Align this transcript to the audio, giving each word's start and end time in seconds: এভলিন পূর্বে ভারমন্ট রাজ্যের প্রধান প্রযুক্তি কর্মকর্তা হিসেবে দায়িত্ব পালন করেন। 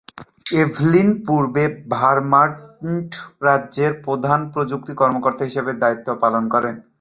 এভলিন 0.55 1.09
পূর্বে 1.27 1.63
ভারমন্ট 1.95 3.11
রাজ্যের 3.47 3.91
প্রধান 4.05 4.39
প্রযুক্তি 4.53 4.93
কর্মকর্তা 4.95 5.43
হিসেবে 5.49 5.71
দায়িত্ব 5.83 6.07
পালন 6.23 6.43
করেন। 6.53 6.75